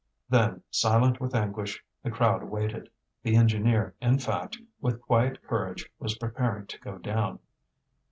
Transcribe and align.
Then, 0.29 0.63
silent 0.71 1.21
with 1.21 1.35
anguish, 1.35 1.85
the 2.01 2.09
crowd 2.09 2.41
waited. 2.45 2.89
The 3.21 3.35
engineer, 3.35 3.93
in 4.01 4.17
fact, 4.17 4.57
with 4.79 4.99
quiet 4.99 5.43
courage 5.43 5.91
was 5.99 6.17
preparing 6.17 6.65
to 6.65 6.79
go 6.79 6.97
down. 6.97 7.37